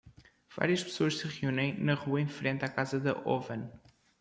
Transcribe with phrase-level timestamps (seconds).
[0.57, 3.63] Várias pessoas se reúnem na rua em frente à casa de Owen.